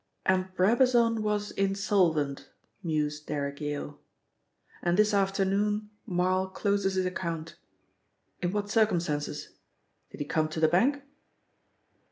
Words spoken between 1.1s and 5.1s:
was insolvent," mused Derrick Yale. "And